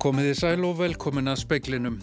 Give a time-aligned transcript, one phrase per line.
[0.00, 1.98] Komiði sæl og velkomin að speiklinum.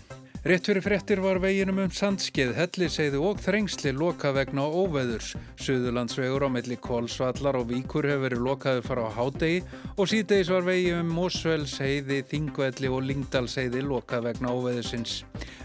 [0.45, 5.31] Rétt fyrir frettir var veginum um sandskeið, helliseiðu og þrengsli loka vegna óveðurs.
[5.65, 9.63] Suðurlandsvegur á melli Kólsvallar og Víkur hefur verið lokaði fara á hádegi
[9.97, 15.23] og síðdeis var vegi um Mósvelseiði, Þingvelli og Lingdalseiði loka vegna óveðursins.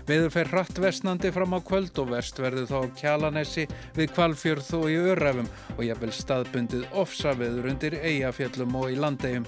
[0.08, 3.68] Veður fer hratt vestnandi fram á kvöld og vest verður þá á Kjalanessi
[3.98, 9.46] við Kvalfjörð og í Örræfum og jafnvel staðbundið ofsaveður undir Eyjafjöllum og í Landegjum.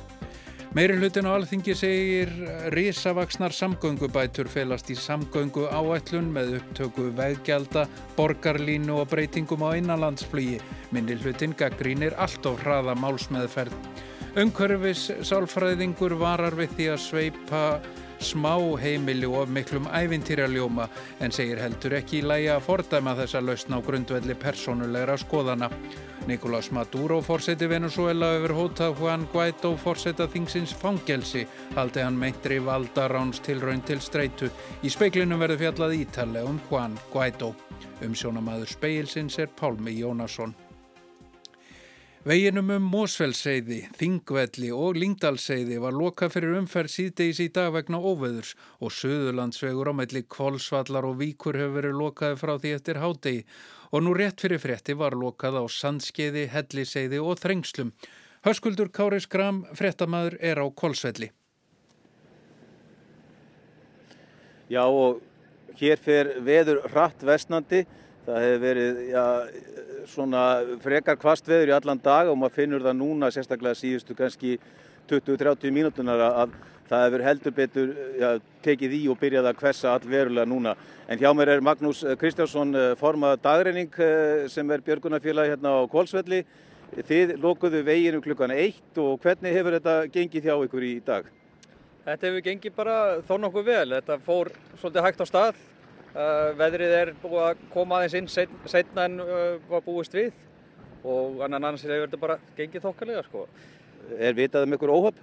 [0.75, 2.31] Meiri hlutin á alþingi segir
[2.75, 7.85] risavaksnar samgöngubætur felast í samgöngu áætlun með upptöku veggjalda,
[8.17, 10.59] borgarlínu og breytingum á innanlandsflugi.
[10.91, 13.77] Minni hlutin gaggrínir allt of hraða málsmeðferð.
[14.43, 17.63] Umhverfis sálfræðingur varar við því að sveipa
[18.19, 20.89] smá heimili og miklum ævintýraljóma
[21.23, 25.71] en segir heldur ekki í lægi að fordæma þessa lausna á grundvelli personulegra skoðana.
[26.27, 31.43] Nicolás Maduro fórseti Venezuela hefur hótað Juan Guaidó fórseta þingsins fangelsi
[31.77, 34.49] haldi hann meintri valdaráns til raun til streitu.
[34.81, 37.53] Í speiklinum verður fjallað ítalega um Juan Guaidó.
[38.01, 40.57] Umsjónamaður speilsins er Pálmi Jónasson.
[42.25, 48.55] Veginum um Mósfellseiði, Þingvelli og Lingdalseiði var loka fyrir umferð síðdeis í dag vegna óveðurs
[48.81, 53.43] og Suðurlandsvegur á melli Kvolsvallar og Víkur hefur verið lokaði frá því eftir hádegi
[53.91, 57.91] og nú rétt fyrir frétti var lokað á Sandskeiði, Helliseiði og Þrengslum.
[58.49, 61.29] Höskuldur Kári Skram, fréttamaður, er á Kolsvelli.
[64.73, 65.21] Já og
[65.77, 67.85] hér fer veður hratt vestnandi.
[68.25, 69.25] Það hefur verið já,
[70.09, 70.43] svona
[70.81, 74.55] frekar kvast veður í allan dag og maður finnur það núna sérstaklega síðustu kannski
[75.11, 76.55] 20-30 mínútunar að
[76.89, 78.29] það hefur heldur betur já,
[78.65, 80.73] tekið í og byrjað að hvessa allverulega núna.
[81.05, 83.93] En hjá mér er Magnús Kristjánsson formað dagreining
[84.49, 86.41] sem er björgunarfélag hérna á Kvolsvelli.
[86.95, 91.29] Þið lókuðu veginu klukkan eitt og hvernig hefur þetta gengið hjá ykkur í dag?
[92.09, 92.99] Þetta hefur gengið bara
[93.29, 93.87] þó nokkuð vel.
[93.99, 95.63] Þetta fór svolítið hægt á stað.
[96.15, 100.29] Uh, veðrið er búið að koma aðeins inn set, setna en uh, var búist við
[101.05, 103.43] og annars hefur þetta bara gengið þokkalega sko.
[104.15, 105.19] Er vitað um ykkur óhöpp?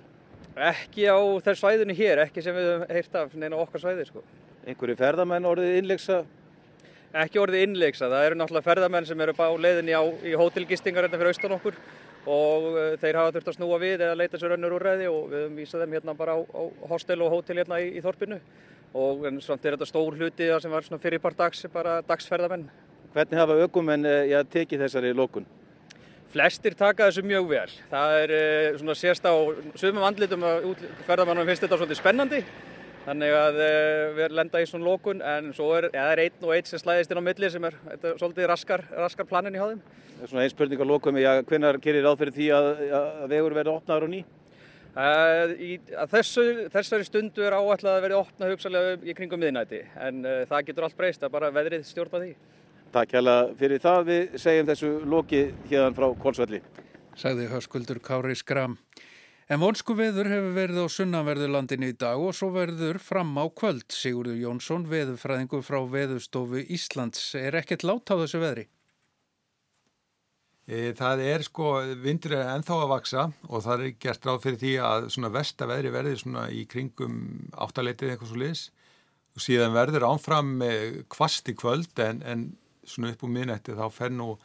[0.52, 1.16] Ekki á
[1.46, 4.26] þess svæðinu hér, ekki sem við höfum heyrt af neina okkar svæði sko.
[4.68, 6.20] Einhverju ferðamenn orðið innleiksa?
[7.24, 11.22] Ekki orðið innleiksa, það eru náttúrulega ferðamenn sem eru á leiðinni á, í hótelgistingar hérna
[11.22, 11.80] fyrir austan okkur
[12.26, 15.44] og uh, þeir hafa þurft að snúa við eða leita sér önnur úrræði og við
[15.46, 16.62] höfum vísað þeim hérna bara á, á
[16.92, 18.40] hostel og hótel hérna í, í þorpinu
[19.02, 22.68] og en samt er þetta stór hluti sem var fyrirpart dags, bara dagsferðamenn.
[23.16, 25.48] Hvernig hafa ökumenn ja, tekið þessari lókun?
[26.32, 27.72] Flestir taka þessu mjög vel.
[27.92, 28.34] Það er
[28.80, 29.36] svona sérst á
[29.80, 30.68] sumum andlitum að
[31.08, 32.44] ferðamannum finnst þetta svolítið spennandi
[33.06, 33.62] þannig að
[34.18, 37.14] við lenda í svona lókun en svo er, ja, er einn og einn sem slæðist
[37.14, 39.82] inn á milli sem er þetta, svolítið raskar, raskar planin í háðum.
[40.18, 42.70] Það er svona einn spurning á lókunum, ja, hvenar gerir ráð fyrir því að,
[43.00, 44.22] að vegur verði opnaður á ný?
[44.92, 45.76] Uh, í,
[46.12, 50.66] þessu, þessari stundu er áætlað að verði opna hugsalega í kringum miðnæti en uh, það
[50.68, 52.34] getur allt breyst að bara veðrið stjórna því.
[52.92, 56.60] Takk hella fyrir það við segjum þessu loki hérna frá Kolsvelli.
[57.16, 58.76] Sagði höskuldur Kári Skram.
[59.52, 63.84] En vonsku veður hefur verið á sunnanverðurlandinu í dag og svo verður fram á kvöld.
[63.92, 67.34] Sigurður Jónsson, veðurfræðingu frá Veðurstofu Íslands.
[67.36, 68.70] Er ekkert lát á þessu veðri?
[70.96, 74.72] Það er sko, vindur er ennþá að vaksa og það er gert ráð fyrir því
[74.88, 77.18] að svona vestaveðri verður svona í kringum
[77.52, 78.64] áttaleitið eitthvað svo liðs
[79.36, 80.54] og síðan verður ánfram
[81.12, 82.48] kvast í kvöld en, en
[82.88, 84.38] svona upp úr minnætti þá fer nú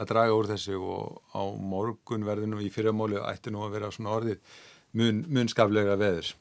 [0.00, 3.92] að draga úr þessu og á morgun verður nú í fyrramóli ætti nú að vera
[3.92, 4.56] svona orðið
[4.98, 6.32] mun, mun skaflega veður.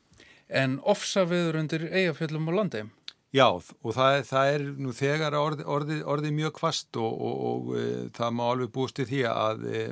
[0.47, 2.91] En ofsa veður undir eigafjöllum og landeim?
[3.31, 7.69] Já og það, það er nú þegar orðið orði, orði mjög kvast og, og, og
[7.79, 7.85] e,
[8.17, 9.83] það má alveg búist í því að e,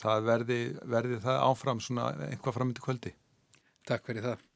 [0.00, 0.60] það verði,
[0.96, 3.12] verði það áfram svona einhvað framöndi kvöldi.
[3.86, 4.46] Takk fyrir það.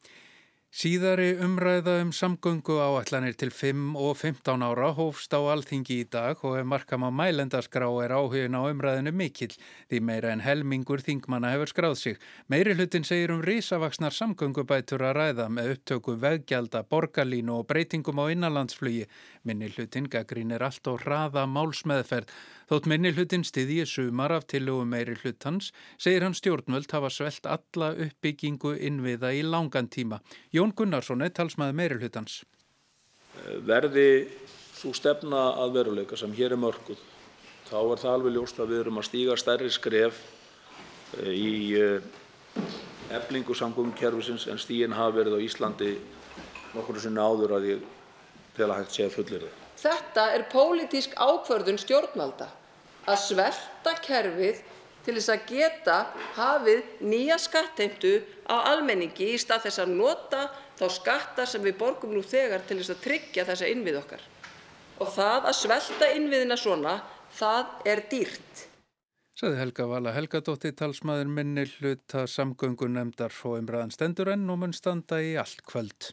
[0.70, 6.38] Síðari umræða um samgöngu áallanir til 5 og 15 ára hófst á alþingi í dag
[6.46, 9.56] og ef markam á mælendaskrá er áhugin á umræðinu mikill
[9.90, 12.20] því meira en helmingur þingmanna hefur skráð sig.
[12.46, 18.30] Meiri hlutin segir um risavaksnar samgöngubætur að ræða með upptöku veggjalda, borgarlínu og breytingum á
[18.30, 19.10] innanlandsflugi.
[19.42, 22.30] Minni hlutin gaggrínir allt og hraða málsmeðferð.
[22.70, 27.48] Þótt minni hlutin stiði í sumar af tillögum meiri hlutans segir hann stjórnvöld hafa svelt
[27.50, 30.20] alla uppbyggingu innviða í langan tíma.
[30.54, 32.44] Jón Gunnarsson er talsmaður meiri hlutans.
[33.66, 34.04] Verði
[34.78, 37.00] svo stefna að veruleika sem hér er mörguð,
[37.66, 40.22] þá er það alveg ljóst að við erum að stíga stærri skref
[41.26, 41.50] í
[43.18, 45.90] eflingu samgöngukerfisins en stígin hafa verið á Íslandi
[46.76, 47.84] nokkur sinni áður að ég
[48.54, 49.60] tel að hægt sé að fullir það.
[49.80, 52.52] Þetta er pólitísk ákvörðun stjórnvalda
[53.08, 54.60] að svelta kerfið
[55.04, 55.98] til þess að geta
[56.36, 58.18] hafið nýja skattheimtu
[58.50, 60.42] á almenningi í stað þess að nota
[60.80, 64.24] þá skatta sem við borgum nú þegar til þess að tryggja þessa innvið okkar.
[65.00, 66.98] Og það að svelta innviðina svona,
[67.36, 68.66] það er dýrt.
[69.40, 75.22] Saði Helga Vala Helgadóttir talsmaður minni hluta samgöngunemdar og umræðan stendur enn og mun standa
[75.24, 76.10] í allt kvöld.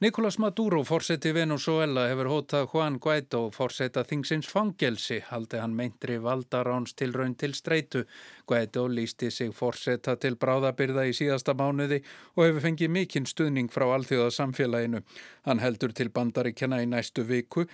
[0.00, 6.96] Nicolás Maduro, fórseti Venezuela, hefur hótað Juan Guaidó, fórseta þingsins fangelsi, haldi hann meintri valdaráns
[6.98, 8.02] til raun til streitu.
[8.42, 12.00] Guaidó lísti sig fórseta til bráðabyrða í síðasta mánuði
[12.34, 15.04] og hefur fengið mikinn stuðning frá alþjóðasamfélaginu.
[15.46, 17.68] Hann heldur til bandaríkjana í næstu viku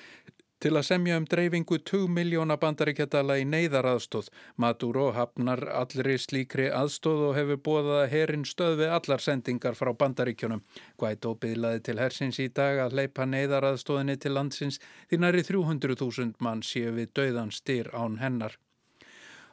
[0.61, 4.31] til að semja um dreifingu 2 miljóna bandaríkjadala í neyðaraðstóð.
[4.61, 10.65] Maduro hafnar allri slíkri aðstóð og hefur bóðað að herin stöðvi allar sendingar frá bandaríkjunum.
[11.01, 16.65] Guaidó byðlaði til hersins í dag að leipa neyðaraðstóðinni til landsins því næri 300.000 mann
[16.65, 18.61] séu við döðan styr án hennar.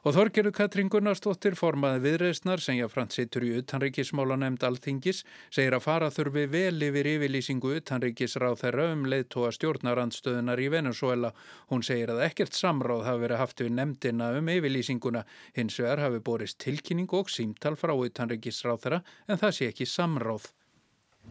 [0.08, 5.18] Og Þorgeru Katrín Gunnarsdóttir formaði viðreysnar sem jáfnframt sittur í utanríkismála nefnd alþingis
[5.52, 11.34] segir að fara þurfi vel yfir yfirlýsingu utanríkisráð þeirra um leiðtóa stjórnarandstöðunar í Venezuela.
[11.68, 15.26] Hún segir að ekkert samráð hafi verið haft við nefndina um yfirlýsinguna.
[15.60, 20.48] Hins vegar hafi borist tilkynning og símtal frá utanríkisráð þeirra en það sé ekki samráð.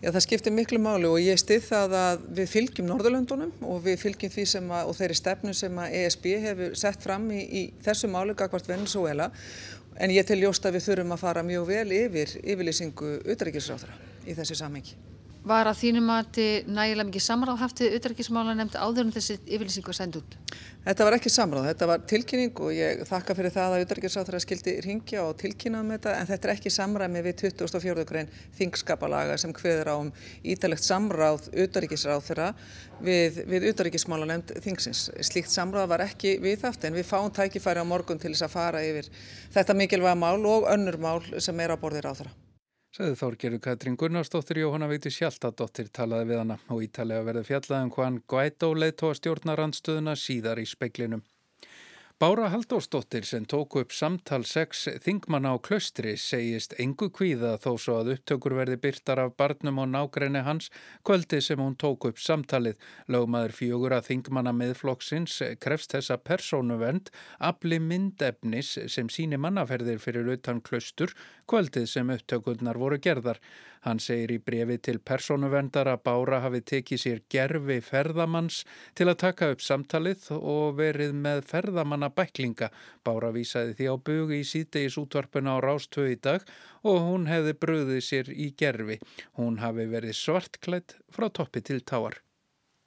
[0.03, 3.97] Já, það skiptir miklu máli og ég stið það að við fylgjum Norðurlöndunum og við
[4.03, 7.63] fylgjum því sem að, og þeirri stefnu sem að ESB hefur sett fram í, í
[7.87, 9.31] þessu máli gagvart Venezuela
[9.97, 13.97] en ég til ljóst að við þurfum að fara mjög vel yfir yfirlýsingu utrækisráðra
[14.29, 14.99] í þessi samhengi.
[15.47, 19.93] Var að þínum að þið nægilega mikið samráð haftið utrækismála nefndi áður um þessi yfirlýsingu
[19.93, 20.33] að senda út?
[20.87, 24.75] Þetta var ekki samráð, þetta var tilkynning og ég þakka fyrir það að utrækisráðra skildi
[24.83, 28.07] ringja og tilkynna um þetta en þetta er ekki samræmi við 24.
[28.09, 30.11] grein þingskapalaga sem hveður á um
[30.43, 32.49] ítalegt samráð utrækisráðra
[33.07, 35.05] við, við utrækismála nefnd þingsins.
[35.31, 38.83] Slíkt samráð var ekki viðhaft en við fáum tækifæri á morgun til þess að fara
[38.83, 39.13] yfir
[39.55, 42.46] þetta mikilvæga mál og önnur mál sem er á borðir á
[42.97, 48.15] Segði Þórgeru Katrín Gunnarsdóttir Jóhanna Veiti Sjáltadóttir talaði við hana og ítalega verði fjallaðum hvaðan
[48.33, 51.21] Guaidó leiðtóa stjórnarandstöðuna síðar í speiklinum.
[52.19, 57.97] Bára Haldósdóttir sem tóku upp samtal 6 þingmanna á klöstri segist engu kvíða þó svo
[58.01, 60.71] að upptökur verði byrtar af barnum og nágrenni hans
[61.05, 62.81] kvöldi sem hún tóku upp samtalið.
[63.13, 70.65] Lögmaður fjögur að þingmanna meðflokksins krefst þessa persónuvend afli myndefnis sem síni mannaferðir fyrir utan
[70.65, 71.13] klöstur
[71.45, 73.45] kvöldið sem upptökurnar voru gerðar.
[73.87, 78.65] Hann segir í brefi til persónuvendar að Bára hafi tekið sér gerfi ferðamanns
[78.99, 82.71] til að taka upp samtalið og verið með ferðamanna bæklinga.
[83.07, 86.47] Bára vísaði því á bugi í síðdegis útvarpuna á Rástöð í dag
[86.85, 89.01] og hún hefði bröðið sér í gerfi.
[89.41, 92.21] Hún hafi verið svartklætt frá toppi til táar.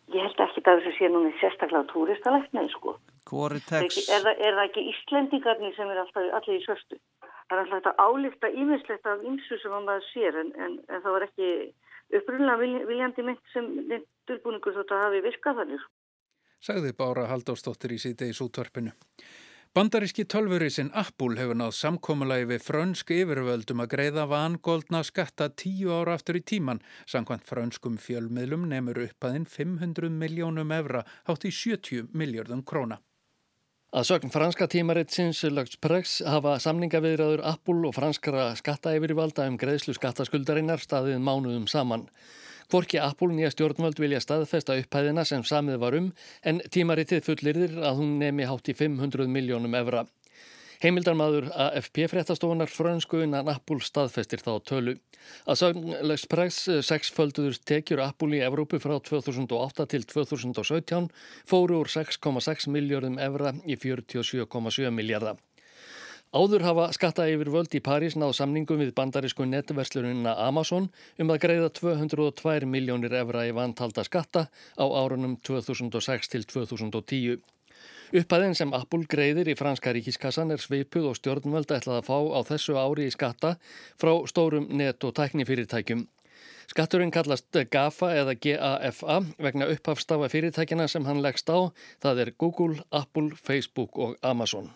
[0.09, 2.95] Ég held ekki að þessu sé núni sérstaklega túristalæknið sko.
[3.29, 3.99] Coritex.
[4.09, 6.97] Er, er, er það ekki Íslendingarnir sem er alltaf allir í svörstu?
[7.21, 11.15] Það er alltaf þetta álíkta ímislegt af ymsu sem maður sér en, en, en það
[11.15, 11.51] var ekki
[12.17, 13.69] upprunlega viljandi mynd sem
[14.29, 15.85] dölbúningur þótt að hafi virkað þannig.
[16.59, 18.91] Sagði Bára Haldóstóttir í síðdeis útvarpinu.
[19.73, 26.15] Bandaríski tölvurísin Apple hefur náð samkómulagi við frönsk yfirvöldum að greiða vangoldna skatta tíu ára
[26.17, 26.81] aftur í tíman.
[27.05, 32.97] Sankvæmt frönskum fjölmiðlum nefnur uppaðinn 500 miljónum evra hátt í 70 miljardum króna.
[33.89, 41.21] Að sögn franska tímaritsins Luxprex hafa samningaviðraður Apple og franskara skattaeyfirvalda um greiðslu skattaskuldarinnar staðið
[41.21, 42.09] mánuðum saman.
[42.69, 46.11] Hvorki Apple nýja stjórnvöld vilja staðfesta upphæðina sem samið var um
[46.45, 50.03] en tímaritið fullirðir að hún nemi hátt í 500 miljónum evra.
[50.79, 54.93] Heimildarmadur AFP fréttastofunar frönsku innan Apple staðfestir þá tölu.
[55.49, 61.09] Að sögn Luxprex sexfölduður tekjur Apple í Evrópu frá 2008 til 2017
[61.49, 65.41] fóru úr 6,6 miljardum evra í 47,7 miljardar.
[66.29, 71.39] Áður hafa skatta yfir völd í París náð samningum við bandarísku netverslunina Amazon um að
[71.41, 74.43] greiða 202 miljónir evra í vantalda skatta
[74.77, 77.39] á árunum 2006 til 2010.
[78.13, 82.39] Upphæðin sem Apple greiðir í franska ríkiskassan er sveipuð og stjórnvöld ætlað að fá á
[82.45, 83.55] þessu ári í skatta
[83.97, 86.03] frá stórum net- og tæknifyrirtækjum.
[86.69, 91.73] Skatturinn kallast GAFA eða GAFA vegna upphafstafa fyrirtækjana sem hann leggst á.
[92.05, 94.69] Það er Google, Apple, Facebook og Amazon.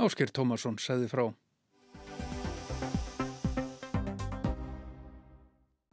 [0.00, 1.24] Ásker Tómasson segði frá.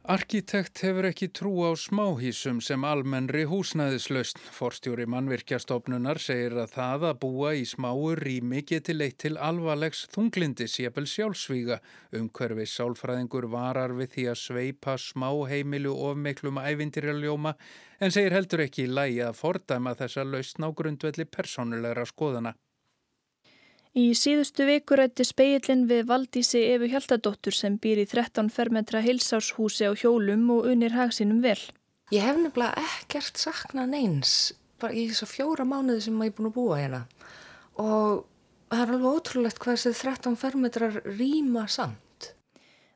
[0.08, 4.38] Arkitekt hefur ekki trú á smáhísum sem almennri húsnæðislausn.
[4.56, 10.78] Forstjóri mannvirkjastofnunar segir að það að búa í smáu rými geti leitt til alvarlegs þunglindis
[10.80, 11.76] jafnvel sjálfsvíga.
[12.16, 17.52] Umhverfi sálfræðingur varar við því að sveipa smáheimilu of miklum ævindirjaljóma
[18.00, 22.54] en segir heldur ekki í lægi að fordæma þessa lausn á grundvelli personulegra skoðana.
[23.98, 29.88] Í síðustu viku rætti speillin við Valdísi Efu Hjaltadóttur sem býr í 13 fermetra hilsárshúsi
[29.90, 31.58] á hjólum og unir hagsinum vel.
[32.14, 34.34] Ég hef nefnilega ekkert saknað neins
[34.78, 37.00] bara í þess að fjóra mánuði sem ég er búin að búa hérna
[37.82, 38.22] og
[38.70, 41.98] það er alveg ótrúlegt hvað þessi 13 fermetrar rýma samt.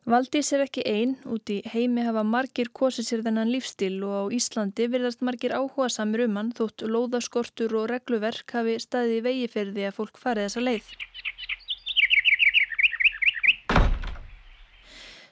[0.02, 4.22] Valdís er ekki einn, út í heimi hafa margir kosið sér þennan lífstil og á
[4.34, 9.46] Íslandi virðast margir áhuga samir um hann þótt lóðaskortur og regluverk hafi staði í vegi
[9.52, 10.88] fyrir því að fólk farið þessa leið.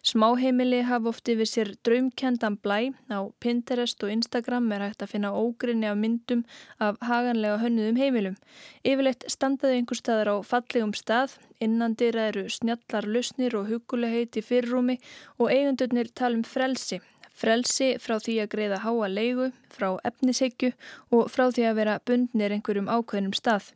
[0.00, 2.78] Smáheimili hafa oft yfir sér draumkendan blæ.
[3.12, 6.45] Á Pinterest og Instagram er hægt að finna ógrinni af myndum
[6.80, 8.37] af haganlega hönnuðum heimilum.
[8.80, 14.97] Yfirleitt standaði einhver staðar á fallegum stað, innandir eru snjallar lusnir og hugulegheit í fyrrúmi
[15.37, 17.02] og eigundurnir tala um frelsi.
[17.37, 20.73] Frelsi frá því að greiða háa leigu, frá efnisegju
[21.12, 23.75] og frá því að vera bundnir einhverjum ákveðnum stað.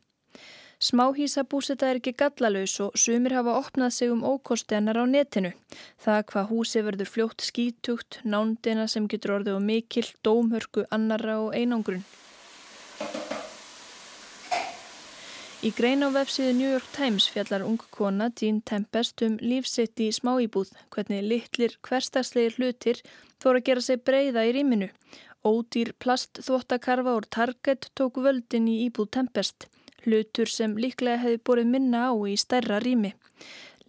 [0.79, 5.53] Smáhísabúseta er ekki gallalaus og sumir hafa opnað sig um ókosti hennar á netinu.
[6.03, 11.55] Það hvað húsi verður fljótt skítugt, nándina sem getur orðið og mikill, dómhörku, annara og
[11.55, 12.03] einangrun.
[15.63, 20.11] Í grein á vefsíðu New York Times fjallar ung kona Jean Tempest um lífsitt í
[20.11, 22.99] smáíbúð, hvernig litlir hverstagslegir hlutir
[23.39, 24.91] þóra gera sig breyða í rýminu.
[25.45, 29.69] Ódýr plastþvottakarfa úr Target tók völdin í íbúð Tempest
[30.05, 33.11] hlutur sem líklega hefði borið minna á í stærra rými.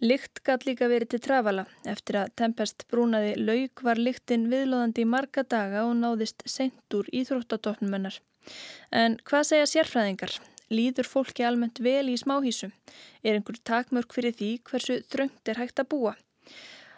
[0.01, 1.63] Lykt gæt líka verið til trafala.
[1.89, 7.09] Eftir að Tempest brúnaði laug var lyktin viðlóðandi í marga daga og náðist sent úr
[7.09, 8.19] íþróttatofnumennar.
[8.93, 10.37] En hvað segja sérfræðingar?
[10.69, 12.73] Líður fólki almennt vel í smáhísum?
[13.23, 16.13] Er einhver takmörk fyrir því hversu þröngt er hægt að búa?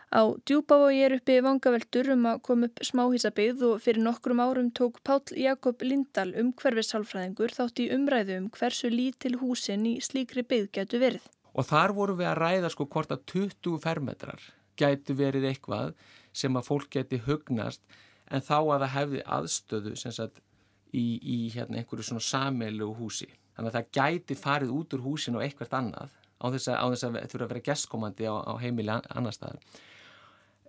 [0.10, 4.96] Á djúbavogi er uppi vangaveltur um að koma upp smáhísabigð og fyrir nokkrum árum tók
[5.06, 10.72] Pál Jakob Lindahl um hverfisálfræðingur þátt í umræðu um hversu lítil húsin í slíkri byggð
[10.80, 11.28] getur verið.
[11.54, 14.48] Og þar vorum við að ræða sko hvort að 20 fermetrar
[14.82, 15.94] getur verið eitthvað
[16.34, 17.86] sem að fólk geti hugnast
[18.34, 20.42] en þá að það hefði aðstöðu sagt,
[20.90, 23.30] í, í hérna, einhverju svona sameilu húsi.
[23.54, 26.86] Þannig að það gæti farið út úr húsin og eitthvað annað á þess að, á
[26.90, 29.62] þess að þurfa að vera gestkomandi á, á heimili annar staðar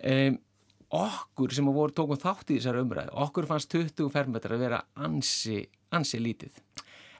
[0.05, 0.39] um,
[0.91, 5.63] okkur sem voru tókum þátt í þessar umræðu, okkur fannst 20 fermetrar að vera ansi,
[5.95, 6.57] ansi lítið.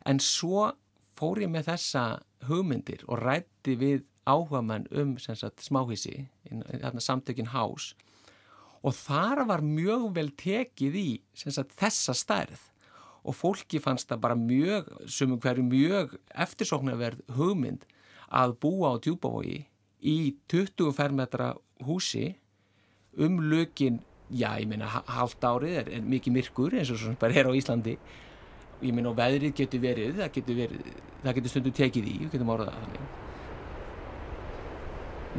[0.09, 0.71] En svo
[1.19, 2.05] fór ég með þessa
[2.49, 6.27] hugmyndir og rætti við áhuga mann um sagt, smáhísi,
[6.99, 7.93] samtökin hás.
[8.81, 12.61] Og þar var mjög vel tekið í sagt, þessa stærð.
[13.21, 17.85] Og fólki fannst það bara mjög, sem hverju mjög eftirsóknarverð hugmynd
[18.33, 19.67] að búa á djúbavogi
[20.01, 20.17] í
[20.49, 21.53] 20 fermetra
[21.85, 22.39] húsi
[23.19, 24.01] um lökin,
[24.31, 27.53] já ég meina halvt árið er, er mikið myrkur eins og svona bara er á
[27.57, 27.97] Íslandi.
[28.81, 30.93] Ég meina og veðrið getur verið það getur, verið,
[31.25, 33.19] það getur stundu tekið í við getum áraðað þannig.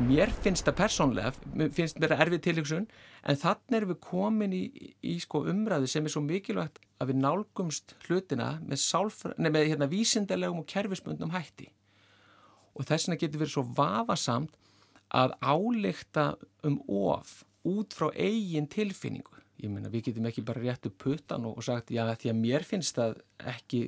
[0.07, 1.31] Mér finnst það persónlega
[1.75, 2.85] finnst mér að erfið tilhugsun
[3.27, 4.63] en þannig erum við komin í,
[5.03, 9.67] í sko umræðu sem er svo mikilvægt að við nálgumst hlutina með, sálfra, nei, með
[9.73, 11.67] hérna, vísindarlegum og kerfismundum hætti.
[12.77, 14.55] Og þess vegna getur verið svo vafasamt
[15.11, 16.25] að áleikta
[16.67, 19.39] um of út frá eigin tilfinningu.
[19.61, 22.65] Ég meina við getum ekki bara rétt upp puttan og sagt já því að mér
[22.65, 23.19] finnst það
[23.53, 23.81] ekki,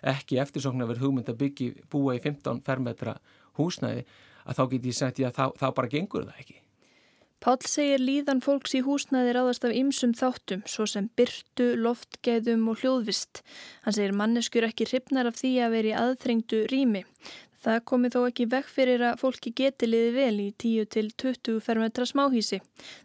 [0.00, 3.18] ekki eftirsóknar verið hugmynd að byggja búa í 15 fermetra
[3.58, 4.06] húsnæði
[4.46, 6.62] að þá get ég sagt já þá, þá bara gengur það ekki.
[7.36, 12.80] Pál segir líðan fólks í húsnæði ráðast af ymsum þáttum, svo sem byrtu, loftgeðum og
[12.80, 13.42] hljóðvist.
[13.84, 17.04] Hann segir manneskur ekki hrifnar af því að veri aðþrengdu rými.
[17.66, 22.60] Það komi þó ekki vekk fyrir að fólki geti liði vel í 10-20 fermetra smáhísi.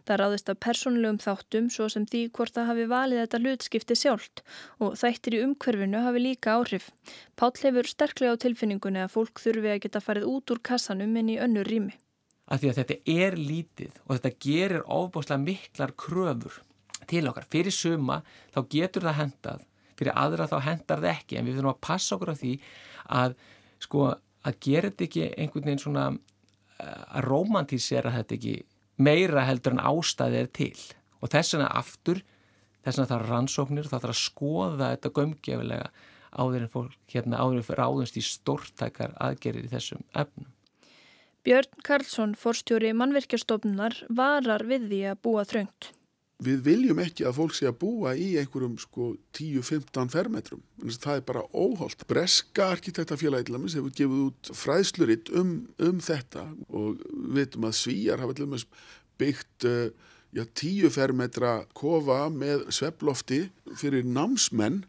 [0.06, 4.44] Það ráðist af persónulegum þáttum svo sem því hvort það hafi valið þetta hlutskipti sjálft
[4.78, 6.88] og þættir í umhverfinu hafi líka áhrif.
[7.34, 11.34] Pál hefur sterklega á tilfinningunni að fólk þurfi að geta farið út úr kassanum inn
[11.34, 11.98] í önnur rými.
[12.46, 16.62] Af því að þetta er lítið og þetta gerir ofbáslega miklar kröfur
[17.10, 17.50] til okkar.
[17.50, 18.22] Fyrir suma
[18.54, 22.14] þá getur það hendað, fyrir aðra þá hendar það ekki en við þurfum að passa
[22.14, 22.60] okkur á því
[23.22, 23.40] að
[23.82, 24.12] sko
[24.46, 28.56] að gera þetta ekki einhvern veginn svona eh, að romantísera þetta ekki
[29.02, 30.74] meira heldur en ástæði er til
[31.22, 32.22] og þess vegna aftur
[32.82, 35.92] þess vegna er rannsóknir það þarf að skoða þetta gömgefilega
[36.32, 40.48] áður en fólk hérna áður fyrir áðunst í stórtækar aðgerir í þessum efnum.
[41.42, 45.90] Björn Karlsson, forstjóri mannverkjastofnunar, varar við því að búa þröngt
[46.42, 50.62] við viljum ekki að fólk sé að búa í einhverjum sko 10-15 fermetrum.
[50.92, 52.06] Það er bara óholt.
[52.10, 57.78] Breska arkitektafélagi til dæmis hefur gefið út fræðsluritt um, um þetta og við veitum að
[57.80, 58.62] svíjar hafa
[59.20, 59.90] byggt uh,
[60.32, 63.44] já, 10 fermetra kofa með sveplofti
[63.78, 64.82] fyrir námsmenn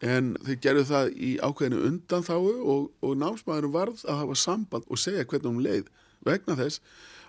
[0.00, 4.86] en þeir gerðu það í ákveðinu undan þáu og, og námsmaðurum varð að hafa samband
[4.88, 5.90] og segja hvernig hún leið.
[6.24, 6.80] Vegna þess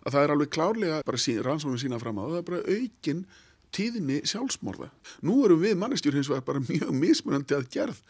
[0.02, 3.26] að það er alveg klárlega bara rannsóknum sína fram á það er bara aukin
[3.76, 4.90] tíðinni sjálfsmorða.
[5.26, 8.02] Nú erum við mannestjur hins vegar bara mjög mismunandi að gerð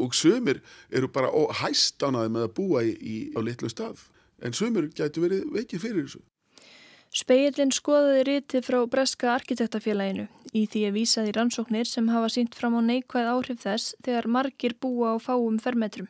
[0.00, 1.30] og sömur eru bara
[1.62, 4.04] hæst ánaði með að búa í, í, á litlu stað
[4.40, 6.22] en sömur gætu verið veikið fyrir þessu.
[7.10, 12.54] Speillin skoðaði rítið frá Breska arkitektafélaginu í því að vísa því rannsóknir sem hafa sínt
[12.54, 16.06] fram á neikvæð áhrif þess þegar margir búa á fáum fermetrum.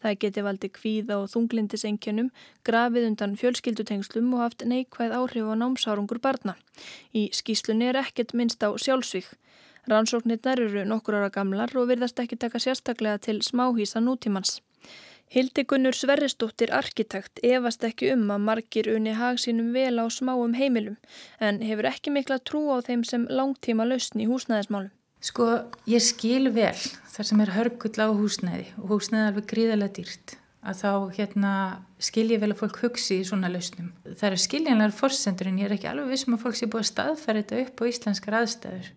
[0.00, 2.30] Það geti valdi kvíða og þunglindisenkjönum,
[2.64, 6.56] grafið undan fjölskyldutengslum og haft neikvæð áhrif á námsárangur barna.
[7.12, 9.28] Í skýslunni er ekkert minnst á sjálfsvík.
[9.84, 14.62] Rannsóknirnar eru nokkur ára gamlar og virðast ekki taka sérstaklega til smáhísa nútímans.
[15.28, 20.96] Hildigunnur Sverrisdóttir arkitekt efast ekki um að margir unni hag sínum vel á smáum heimilum
[21.44, 24.88] en hefur ekki mikla trú á þeim sem langtíma lausn í húsnæðismálum.
[25.20, 25.50] Sko,
[25.90, 26.76] ég skil vel
[27.12, 31.52] þar sem er hörgull á húsnæði og húsnæði er alveg gríðarlega dýrt að þá hérna
[32.02, 33.92] skil ég vel að fólk hugsi í svona lausnum.
[34.08, 36.90] Það eru skiljanlegar forsendur en ég er ekki alveg vissum að fólk sé búið að
[36.92, 38.90] staðfæra þetta upp á íslenskar aðstæður.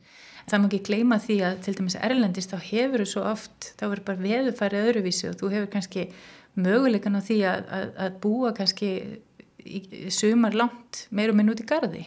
[0.52, 3.86] Það má ekki gleyma því að til dæmis erlendist þá hefur þú svo oft, þá
[3.88, 6.08] er bara veðufærið öðruvísi og þú hefur kannski
[6.60, 8.90] möguleikan á því að, að, að búa kannski
[9.64, 9.80] í,
[10.12, 12.04] sumar langt meirum en út í gardi.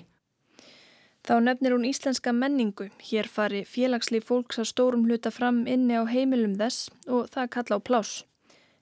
[1.25, 2.91] Þá nefnir hún íslenska menningu.
[3.01, 7.81] Hér fari félagslið fólks að stórum hluta fram inni á heimilum þess og það kalla
[7.81, 8.13] á plás.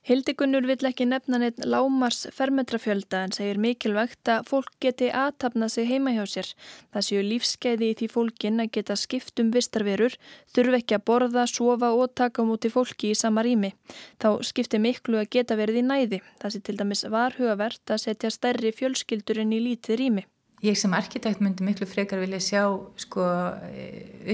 [0.03, 5.87] Hildigunnur vill ekki nefna neitt lámars fermetrafjölda en segir mikilvægt að fólk geti aðtapna sig
[5.87, 6.49] heima hjá sér.
[6.91, 10.17] Það séu lífskeiði í því fólkin að geta skipt um vistarverur,
[10.51, 13.71] þurfi ekki að borða, sofa og taka múti fólki í sama rými.
[14.19, 16.23] Þá skiptir miklu að geta verið í næði.
[16.43, 20.29] Það sé til dæmis varhugavert að setja stærri fjölskyldur en í lítið rými.
[20.67, 22.67] Ég sem arkitekt myndi miklu frekar vilja sjá
[22.99, 23.31] sko,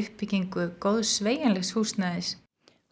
[0.00, 2.38] uppbyggingu góð sveianlegs húsnæðis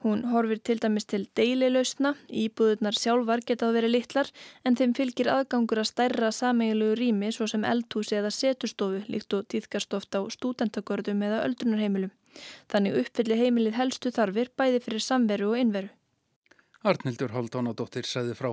[0.07, 4.29] Hún horfir til dæmis til deililausna, íbúðunar sjálfar getað verið litlar
[4.63, 9.49] en þeim fylgir aðgangur að stærra sameigilugu rými svo sem eldhúsi eða setustofu líkt og
[9.51, 12.13] týðkast ofta á stúdentagörðum eða öldrunarheimilum.
[12.71, 15.91] Þannig uppfylli heimilið helstu þarfir bæði fyrir samveru og innveru.
[16.87, 18.53] Arnildur Haldánadóttir segði frá.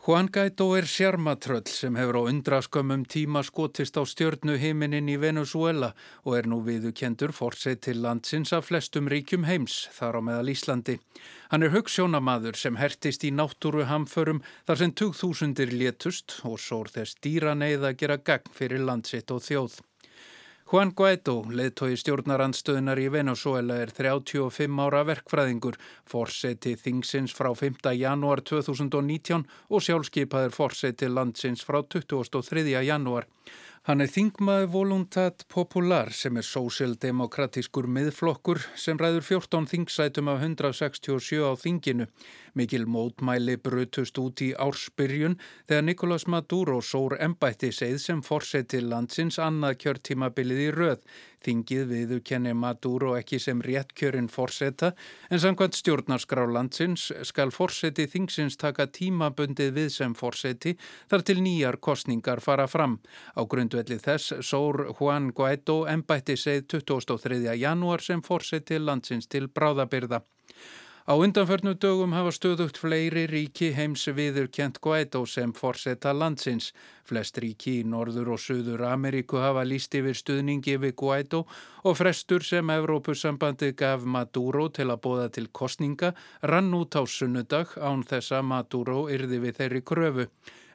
[0.00, 5.90] Juan Guaidó er sjarmatröll sem hefur á undraskömmum tíma skotist á stjörnu heiminin í Venezuela
[6.24, 10.96] og er nú viðukendur fórsett til landsins af flestum ríkjum heims, þar á meðal Íslandi.
[11.52, 17.20] Hann er hugssjónamaður sem hertist í náttúru hamförum þar sem 2000 létust og sór þess
[17.20, 19.82] dýra neyða að gera gagn fyrir landsitt og þjóð.
[20.70, 25.74] Juan Guaidó, leðtói stjórnarandstöðunar í Venezuela, er 35 ára verkfræðingur,
[26.06, 27.90] forseti þingsins frá 5.
[27.98, 32.62] janúar 2019 og sjálfskeipaður forseti landsins frá 23.
[32.86, 33.26] janúar.
[33.88, 41.40] Hann er þingmaði Voluntat Popular sem er sósildemokratískur miðflokkur sem ræður 14 þingsætum af 167
[41.40, 42.06] á þinginu.
[42.52, 49.40] Mikil mótmæli brutust út í ársbyrjun þegar Nicolás Maduro sór embætti seið sem forseti landsins
[49.40, 51.00] annað kjörtímabilið í röð.
[51.40, 54.90] Þingið viðukenni Maduro ekki sem réttkjörinn forseta
[55.30, 60.74] en samkvæmt stjórnarskrá landsins skal forseti þingsins taka tímabundið við sem forseti
[61.08, 62.98] þar til nýjar kostningar fara fram.
[63.32, 67.56] Á grundvelli þess sór Juan Guaidó embætti seið 23.
[67.56, 70.20] janúar sem forseti landsins til bráðabyrða.
[71.10, 76.68] Á undanförnum dögum hafa stöðugt fleiri ríki heims viður kent Guaidó sem forsetta landsins.
[77.02, 81.40] Flest ríki í Norður og Suður Ameríku hafa líst yfir stuðningi við Guaidó
[81.82, 86.12] og frestur sem Evrópusambandi gaf Maduro til að bóða til kostninga
[86.46, 90.30] rann út á sunnudag án þess að Maduro yrði við þeirri kröfu.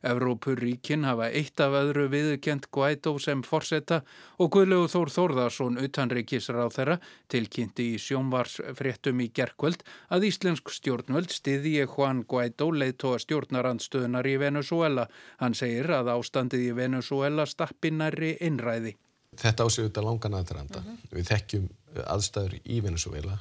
[0.05, 4.01] Evrópuríkin hafa eitt af öðru viðkjent Guaidó sem forsetta
[4.41, 6.97] og Guðlegu Þór Þórðarsson utanríkisráð þeirra
[7.31, 15.07] tilkynnti í sjónvarsfréttum í gerkvöld að Íslensk stjórnvöld stiði Juan Guaidó leiðtóa stjórnarandstöðunar í Venezuela.
[15.41, 18.95] Hann segir að ástandið í Venezuela stappinari innræði.
[19.35, 20.79] Þetta ásögur þetta langan aðranda.
[20.79, 21.09] Uh -huh.
[21.17, 21.65] Við þekkjum
[22.03, 23.39] aðstæður í Venezuela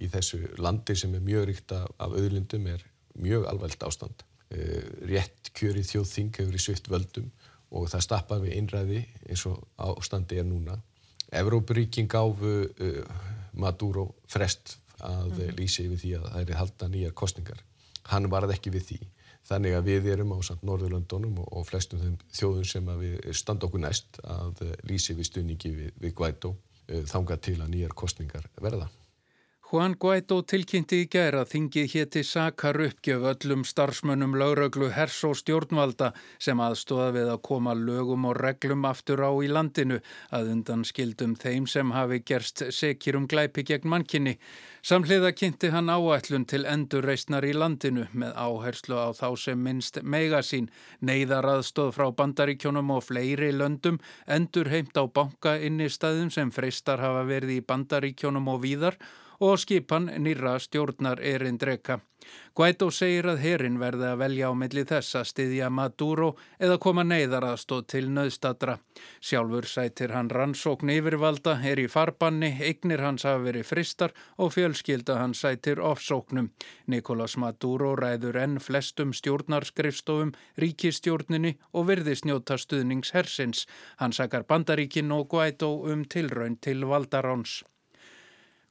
[0.00, 4.24] í þessu landi sem er mjög ríkt af auðlindum er mjög alveg ástand.
[4.54, 7.30] Eh, rétt kjöri þjóðþing hefur í svitt völdum
[7.74, 10.76] og það stappa við einræði eins og ástandi er núna.
[11.34, 13.00] Evrópuríkin gáfu uh,
[13.58, 15.56] Maduro frest að mm.
[15.58, 17.64] lýsi yfir því að það er halda nýjar kostningar.
[18.12, 19.00] Hann varð ekki við því.
[19.50, 23.66] Þannig að við erum á samt Norðurlöndunum og, og flestum þeim þjóðum sem við standa
[23.66, 26.54] okkur næst að lýsi við stuðningi við, við Guaidó
[26.86, 28.86] þanga til að nýjar kostningar verða.
[29.66, 36.12] Juan Guaidó tilkynnti í gæra þingið hétti sakar uppgjöf öllum starfsmönnum lauröglu hers og stjórnvalda
[36.38, 39.98] sem aðstóða við að koma lögum og reglum aftur á í landinu
[40.30, 44.36] að undan skildum þeim sem hafi gerst sekir um glæpi gegn mannkinni.
[44.86, 50.70] Samhliða kynnti hann áætlun til endurreysnar í landinu með áherslu á þá sem minnst megasín,
[51.02, 53.98] neyðaraðstóð frá bandaríkjónum og fleiri löndum,
[54.30, 59.02] endurheimt á banka inni staðum sem freistar hafa verið í bandaríkjónum og víðar
[59.40, 62.00] og skipan nýra stjórnar erindreka.
[62.56, 67.04] Guaidó segir að herin verði að velja á milli þess að styðja Maduro eða koma
[67.04, 68.78] neyðaraðstóð til nöðstadra.
[69.20, 75.18] Sjálfur sætir hann rannsókn yfirvalda, er í farbanni, eignir hans hafa verið fristar og fjölskylda
[75.20, 76.50] hans sætir ofsóknum.
[76.88, 83.66] Nicolás Maduro ræður enn flestum stjórnarskrifstofum, ríkistjórninni og virðisnjóta stuðnings hersins.
[84.00, 87.60] Hann sakar bandaríkin og Guaidó um tilraun til valdaráns.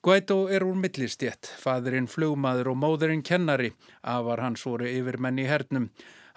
[0.05, 3.71] Guaidó er úr millistjett, fadurinn flugmaður og móðurinn kennari,
[4.05, 5.87] afar hans voru yfirmenn í hernum.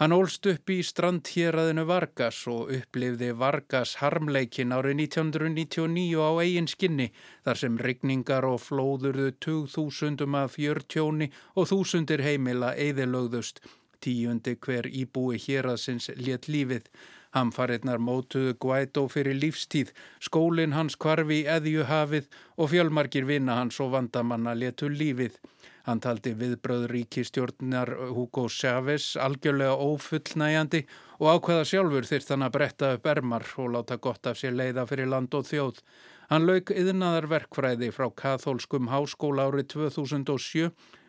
[0.00, 7.10] Hann ólst upp í strandhjeraðinu Vargas og upplifði Vargas harmleikin árið 1999 á eigin skinni
[7.44, 13.60] þar sem rigningar og flóðurðu 2000 af fjörtjóni og þúsundir heimila eðilögðust.
[14.00, 16.88] Tíundi hver íbúi hjeraðsins létt lífið.
[17.36, 19.92] Hamfarinnar mótuðu Guaidó fyrir lífstíð,
[20.24, 25.36] skólinn hans kvarfi eðju hafið og fjölmarkir vinna hans og vandamanna letu lífið.
[25.88, 30.82] Hann taldi viðbröð ríkistjórnar Hugo Chávez algjörlega ófullnægjandi
[31.18, 34.84] og ákveða sjálfur þyrst hann að bretta upp ermar og láta gott af sér leiða
[34.90, 35.80] fyrir land og þjóð.
[36.28, 40.68] Hann lauk yðnaðar verkfræði frá Kathólskum háskóla árið 2007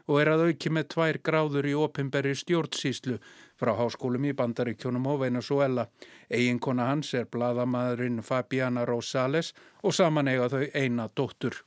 [0.10, 3.20] og er að auki með tvær gráður í opimberi stjórnsíslu
[3.60, 5.86] frá háskólum í Bandaríkjónum og Venezuela.
[6.34, 11.62] Eiginkona hans er bladamæðurinn Fabiana Rosales og saman eiga þau eina dóttur.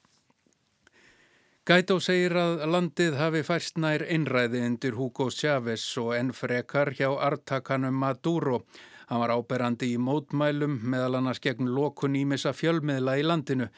[1.62, 7.12] Gætó segir að landið hafi færst nær einræði undir Hugo Chávez og enn frekar hjá
[7.14, 8.64] artakanum Maduro.
[9.07, 13.68] Hann var áberandi í mótmælum meðal annars gegn lokun ímissa fjölmiðla í landinu.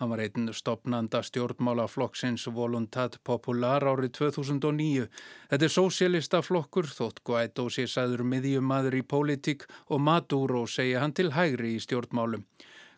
[0.00, 5.02] Hann var einn stopnanda stjórnmálaflokksins Voluntat Popular árið 2009.
[5.50, 11.12] Þetta er sósélista flokkur, þótt Guaidó sé sæður miðjumadur í pólitík og Maduro segja hann
[11.12, 12.46] til hægri í stjórnmálum.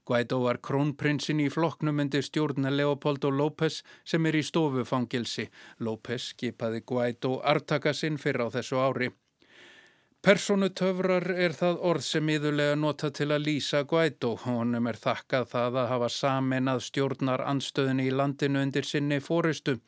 [0.07, 5.49] Guaidó var krónprinsinn í flokknum undir stjórna Leopoldo López sem er í stofufangilsi.
[5.83, 9.11] López skipaði Guaidó artaka sinn fyrir á þessu ári.
[10.23, 14.37] Personutöfrar er það orð sem yðurlega nota til að lýsa Guaidó.
[14.45, 19.81] Honum er þakkað það að hafa samin að stjórnar anstöðinni í landinu undir sinni fóristu.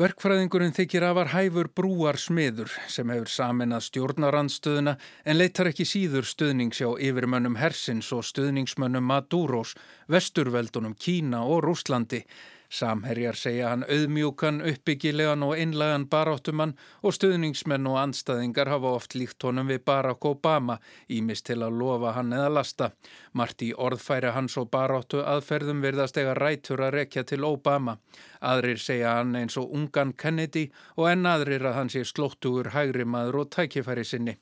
[0.00, 5.68] Verkfræðingurinn þykir að var hæfur brúar smiður sem hefur samin að stjórnar anstöðina en leitar
[5.68, 9.76] ekki síður stuðningsjá yfirmönnum Hersins og stuðningsmönnum Maduros,
[10.08, 12.24] Vesturveldunum, Kína og Rúslandi.
[12.74, 16.72] Samherjar segja hann auðmjúkan, uppbyggilegan og einlagan baráttumann
[17.06, 22.14] og stuðningsmenn og anstaðingar hafa oft líkt honum við Barack Obama, ímist til að lofa
[22.16, 22.90] hann eða lasta.
[23.32, 27.98] Mart í orðfæri hans og baráttu aðferðum verðast ega rætur að rekja til Obama.
[28.42, 33.06] Aðrir segja hann eins og ungan Kennedy og enn aðrir að hann sé slóttugur hægri
[33.06, 34.38] maður og tækifæri sinni.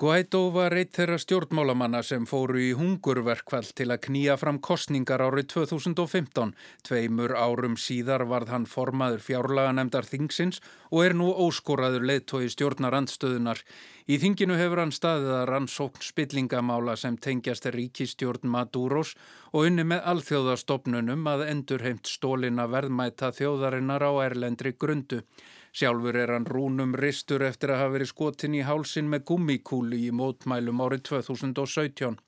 [0.00, 5.50] Guaidó var eitt þeirra stjórnmálamanna sem fóru í hungurverkvall til að knýja fram kostningar árið
[5.52, 6.54] 2015.
[6.88, 13.60] Tveimur árum síðar varð hann formaður fjárlaga nefndar þingsins og er nú óskoraður leittói stjórnarandstöðunar.
[14.08, 19.12] Í þinginu hefur hann staðið að rannsókn spillingamála sem tengjast ríkistjórn Maduros
[19.52, 25.26] og unni með alþjóðastofnunum að endurheimt stólina verðmæta þjóðarinnar á erlendri grundu.
[25.70, 30.10] Sjálfur er hann rúnum ristur eftir að hafa verið skotin í hálsin með gummikúli í
[30.10, 32.18] mótmælum árið 2017.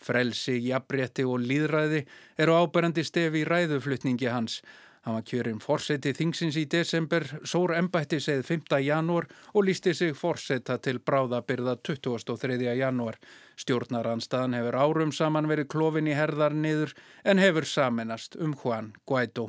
[0.00, 2.04] Frelsi, jafnrétti og líðræði
[2.40, 4.60] eru áberandi stefi í ræðuflutningi hans.
[5.00, 8.80] Hann var kjörinn fórseti þingsins í desember, sór embætti segð 5.
[8.84, 12.58] janúar og lísti sig fórseta til bráðabyrða 23.
[12.76, 13.16] janúar.
[13.56, 16.92] Stjórnaranstaðan hefur árum saman verið klófin í herðar niður
[17.24, 19.48] en hefur saminast um Juan Guaidó.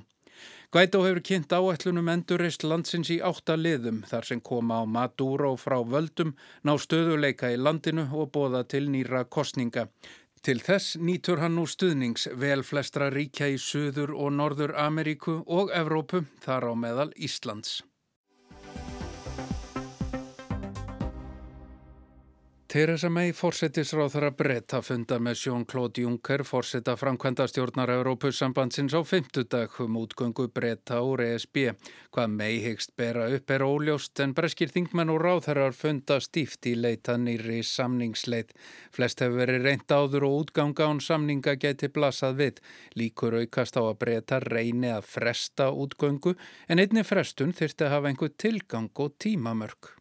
[0.71, 5.75] Guaidó hefur kynnt áætlunum endurist landsins í átta liðum þar sem koma á Maduro frá
[5.83, 6.31] völdum,
[6.63, 9.89] ná stöðuleika í landinu og bóða til nýra kostninga.
[10.39, 15.75] Til þess nýtur hann nú stuðnings vel flestra ríkja í Suður og Norður Ameríku og
[15.75, 17.81] Evrópu þar á meðal Íslands.
[22.71, 29.75] Theresa May fórsetisráð þar að funda með Jean-Claude Juncker fórseta framkvæmda stjórnar Európussambandsins á fymtudag
[29.83, 31.75] um útgöngu breyta úr ESB.
[32.15, 36.77] Hvað May hyggst bera upp er óljóst en breskir þingmenn og ráðherrar funda stíft í
[36.79, 38.55] leita nýri samningsleit.
[38.95, 42.65] Flest hefur verið reynd áður og útganga án samninga geti blasað við.
[42.95, 46.37] Líkur aukast á að breyta reyni að fresta útgöngu
[46.71, 49.97] en einni frestun þyrsti að hafa einhver tilgang og tímamörk.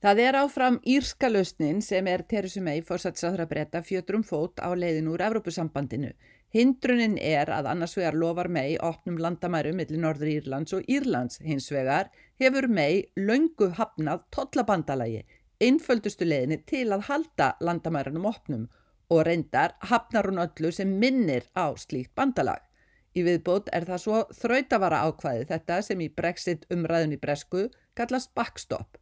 [0.00, 5.10] Það er áfram írska lausnin sem er Theresa May fórsatsraðra breyta fjötrum fót á leiðin
[5.12, 6.14] úr Evrópusambandinu.
[6.56, 11.36] Hindrunin er að annars vegar lofar May opnum landamærum millir Norður Írlands og Írlands.
[11.44, 12.08] Hins vegar
[12.40, 15.20] hefur May löngu hafnað tollabandalagi,
[15.60, 18.64] einföldustu leiðinni til að halda landamærunum opnum
[19.12, 22.64] og reyndar hafnar hún öllu sem minnir á slíkt bandalag.
[23.12, 28.32] Í viðbót er það svo þrautavara ákvæði þetta sem í brexit umræðun í bresku kallast
[28.32, 28.96] backstop.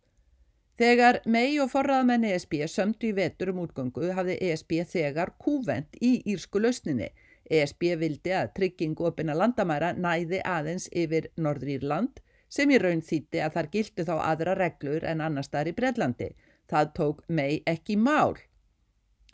[0.78, 6.10] Þegar mei og forraðamenn ESB sömdu í vetur um útgöngu hafði ESB þegar kúvent í
[6.30, 7.08] írsku lausninni.
[7.50, 13.42] ESB vildi að tryggingu opina landamæra næði aðeins yfir Norður Írland sem í raun þýtti
[13.42, 16.30] að þar gildi þá aðra reglur en annar staðar í Breitlandi.
[16.70, 18.38] Það tók mei ekki mál.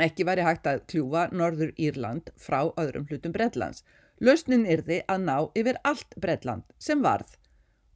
[0.00, 3.84] Ekki væri hægt að kljúfa Norður Írland frá öðrum hlutum Breitlands.
[4.24, 7.36] Lausnin yrði að ná yfir allt Breitland sem varð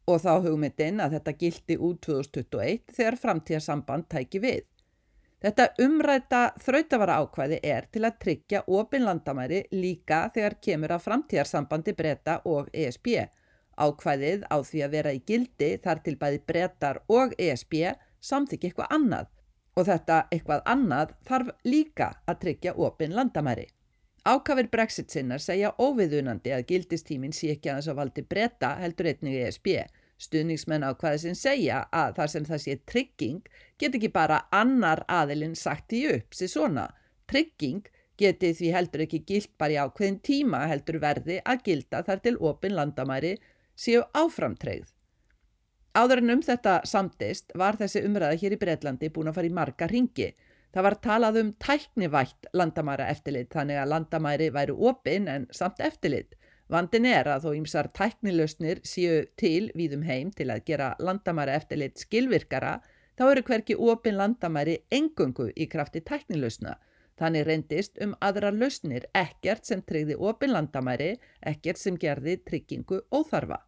[0.08, 4.66] og þá hugmyndin að þetta gildi út 2021 þegar framtíðarsamband tæki við.
[5.38, 11.94] Þetta umræta þrautavara ákvæði er til að tryggja ofin landamæri líka þegar kemur að framtíðarsambandi
[12.00, 13.12] breyta og ESB.
[13.78, 17.74] Ákvæðið á því að vera í gildi þar til bæði breytar og ESB
[18.18, 19.28] samþykja eitthvað annað
[19.78, 23.68] og þetta eitthvað annað þarf líka að tryggja ofin landamæri.
[24.26, 29.12] Ákafir brexit sinnar segja óviðunandi að gildistímin sé ekki að þess að valdi breyta heldur
[29.12, 29.68] einnig ESB.
[30.18, 33.44] Stuðningsmenn á hvaði sem segja að þar sem það sé trygging
[33.78, 36.88] get ekki bara annar aðilinn sagt í upp sér svona.
[37.30, 37.86] Trygging
[38.18, 42.36] geti því heldur ekki gilt bara í ákveðin tíma heldur verði að gilda þar til
[42.50, 43.36] opin landamæri
[43.78, 44.88] séu áframtreyð.
[45.98, 49.54] Áður en um þetta samtist var þessi umræða hér í Breitlandi búin að fara í
[49.54, 50.32] marga ringi.
[50.74, 56.34] Það var talað um tæknivætt landamæra eftirlit þannig að landamæri væru opin en samt eftirlit.
[56.68, 62.02] Vandin er að þó ýmsar tæknilausnir séu til víðum heim til að gera landamæri eftirlit
[62.02, 62.74] skilvirkara,
[63.16, 66.76] þá eru hverki opin landamæri engungu í krafti tæknilausna.
[67.18, 73.62] Þannig reyndist um aðra lausnir ekkert sem tryggði opin landamæri, ekkert sem gerði tryggingu óþarfa.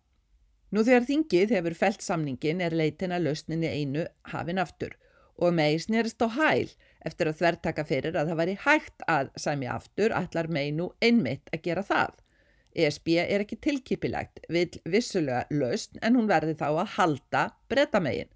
[0.70, 4.94] Nú þegar þingið hefur felt samningin er leitin að lausninni einu hafin aftur
[5.40, 6.68] og meis nýrst á hæl
[7.08, 11.64] eftir að þvertaka fyrir að það væri hægt að sæmi aftur allar meinu einmitt að
[11.64, 12.12] gera það.
[12.74, 18.30] ESB er ekki tilkipilegt, vil vissulega lausn en hún verði þá að halda brettamegin.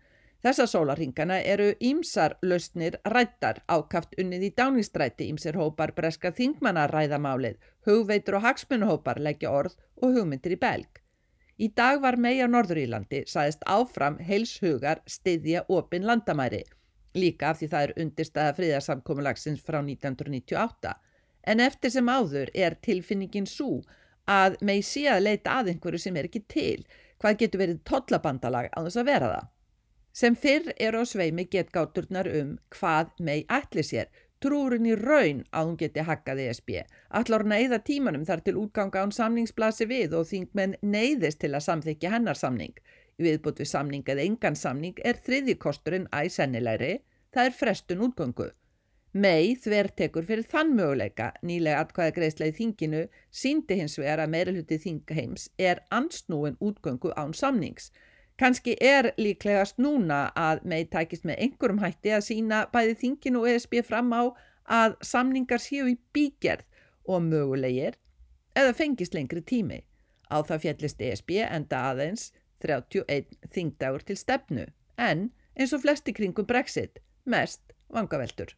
[0.44, 7.56] Þessa sólarhingana eru ímsar lausnir rættar ákaft unnið í dáningsstræti ímsir hópar breska þingmanna ræðamálið,
[7.86, 11.00] hugveitur og hagsmunuhópar leggja orð og hugmyndir í belg.
[11.56, 16.64] Í dag var mei á Norðurílandi saðist áfram heilshugar stiðja opin landamæri,
[17.14, 20.94] líka af því það er undirstaða fríðarsamkomulagsins frá 1998.
[21.46, 23.78] En eftir sem áður er tilfinningin svo
[24.30, 26.84] að mei sé að leita að einhverju sem er ekki til,
[27.20, 29.50] hvað getur verið tollabandalag á þess að vera það.
[30.14, 34.10] Sem fyrr er á sveimi getgáturnar um hvað mei ætli sér,
[34.44, 36.70] trúurinn í raun að hún geti hakkað ESB,
[37.18, 42.12] allar neyða tímanum þar til útganga án samningsblasi við og þingmenn neyðist til að samþykja
[42.14, 42.74] hennar samning.
[43.18, 46.98] Viðbútt við samning eða engan samning er þriði kosturinn æsennilegri,
[47.34, 48.50] það er frestun útgöngu.
[49.14, 54.78] Mei þvertekur fyrir þann möguleika nýlega atkvæða greiðsla í þinginu síndi hins vegar að meiralhuti
[54.82, 57.92] þingheims er ansnúin útgöngu án samnings.
[58.42, 63.52] Kanski er líklegast núna að mei tækist með einhverjum hætti að sína bæði þinginu og
[63.52, 64.34] ESB fram á
[64.82, 66.66] að samningar séu í bígerð
[67.06, 67.94] og mögulegir
[68.58, 69.78] eða fengist lengri tími.
[70.26, 72.32] Á það fjallist ESB enda aðeins
[72.66, 74.66] 31 þingdagur til stefnu
[74.98, 77.62] en eins og flesti kringum brexit mest
[77.94, 78.50] vangaveltur.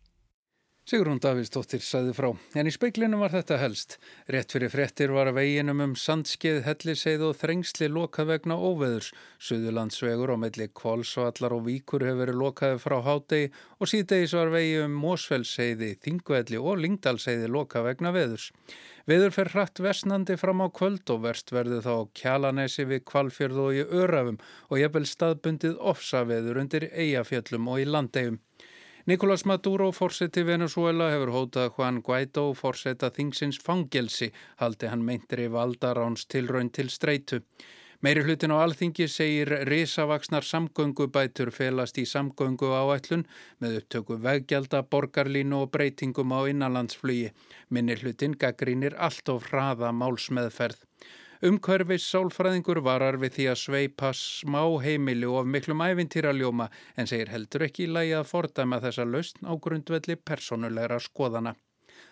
[0.87, 2.29] Sigrún Davíðsdóttir saði frá.
[2.55, 3.97] En í speiklinum var þetta helst.
[4.31, 9.09] Rétt fyrir frettir var að veginum um sandskeið, helliseið og þrengsli lokað vegna óveðurs.
[9.43, 13.49] Suðurlandsvegur og melli kvalsvallar og víkur hefur verið lokaði frá hádegi
[13.81, 18.47] og síðdegis var vegi um Mósfellseiði, Þingvelli og Lingdalseiði lokað vegna veðurs.
[19.11, 23.75] Veður fer hratt vestnandi fram á kvöld og verst verður þá kjalanesi við kvalfjörð og
[23.75, 24.39] í örafum
[24.71, 28.39] og jafnvel staðbundið ofsaveður undir eigafjöllum og í landegum.
[29.09, 36.25] Nicolás Maduro, fórseti Venezuela, hefur hótað Juan Guaidó, fórseta þingsins fangelsi, haldi hann meintri valdaráns
[36.27, 37.39] tilraun til streitu.
[38.03, 43.23] Meiri hlutin á alþingi segir risavaksnar samgöngubætur felast í samgöngu áætlun
[43.63, 47.31] með upptöku veggjalda, borgarlínu og breytingum á innanlandsflugi.
[47.71, 50.83] Minni hlutin gaggrínir allt of hraða málsmeðferð.
[51.45, 57.67] Umhverfis sálfræðingur varar við því að sveipa smá heimili og miklum ævintýraljóma en segir heldur
[57.69, 61.53] ekki í lagi að fordæma þessa lausn á grundvelli personulegra skoðana.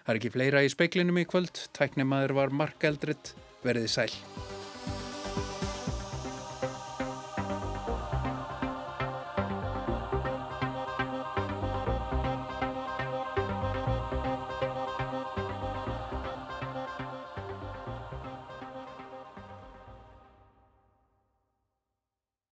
[0.04, 3.32] Það er ekki fleira í speiklinum í kvöld, tæknimaður var Mark Eldrit,
[3.64, 4.53] verðið sæl.